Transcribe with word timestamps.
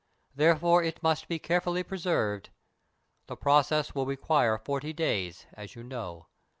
Therefore 0.33 0.81
it 0.81 1.03
must 1.03 1.27
be 1.27 1.37
carefully 1.37 1.83
preserved. 1.83 2.49
The 3.27 3.35
process 3.37 3.93
will 3.93 4.07
require 4.07 4.57
forty 4.57 4.93
days, 4.93 5.45
as 5.53 5.75
you 5.75 5.83
know. 5.83 6.25